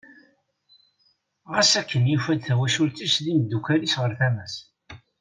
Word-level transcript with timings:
Ɣas 1.51 1.71
akken 1.79 2.09
yufa-d 2.11 2.41
tawacult-is 2.45 3.15
d 3.23 3.25
yimddukal-is 3.29 3.93
ɣer 4.01 4.11
tama-s. 4.19 4.55